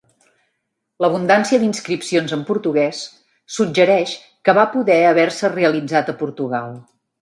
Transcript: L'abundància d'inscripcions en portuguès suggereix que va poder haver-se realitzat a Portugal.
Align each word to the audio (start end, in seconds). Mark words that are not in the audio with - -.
L'abundància 1.03 1.59
d'inscripcions 1.65 2.33
en 2.39 2.47
portuguès 2.49 3.03
suggereix 3.59 4.17
que 4.49 4.59
va 4.63 4.67
poder 4.75 5.01
haver-se 5.15 5.57
realitzat 5.57 6.15
a 6.19 6.23
Portugal. 6.27 6.79